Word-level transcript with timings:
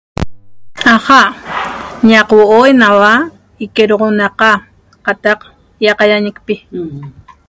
'Aja' 0.83 1.27
ñaq 2.09 2.29
huo'oi 2.35 2.71
naua 2.81 3.11
iquedoxonaqa 3.65 4.49
qataq 5.05 5.39
ýiqaýañicpi 5.83 6.53